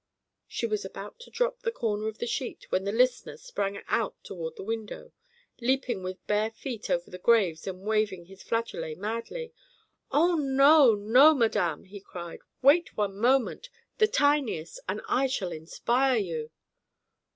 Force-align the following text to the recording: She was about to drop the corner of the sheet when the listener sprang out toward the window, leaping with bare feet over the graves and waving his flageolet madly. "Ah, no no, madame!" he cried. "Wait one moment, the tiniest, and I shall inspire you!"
She 0.47 0.65
was 0.65 0.83
about 0.83 1.19
to 1.19 1.29
drop 1.29 1.59
the 1.61 1.69
corner 1.71 2.07
of 2.07 2.17
the 2.17 2.25
sheet 2.25 2.65
when 2.71 2.85
the 2.85 2.91
listener 2.91 3.37
sprang 3.37 3.79
out 3.87 4.15
toward 4.23 4.55
the 4.55 4.63
window, 4.63 5.11
leaping 5.59 6.01
with 6.01 6.25
bare 6.25 6.49
feet 6.49 6.89
over 6.89 7.11
the 7.11 7.19
graves 7.19 7.67
and 7.67 7.81
waving 7.85 8.25
his 8.25 8.41
flageolet 8.41 8.97
madly. 8.97 9.53
"Ah, 10.11 10.37
no 10.37 10.95
no, 10.95 11.35
madame!" 11.35 11.83
he 11.83 11.99
cried. 12.01 12.39
"Wait 12.63 12.97
one 12.97 13.15
moment, 13.15 13.69
the 13.99 14.07
tiniest, 14.07 14.79
and 14.89 15.01
I 15.07 15.27
shall 15.27 15.51
inspire 15.51 16.17
you!" 16.17 16.49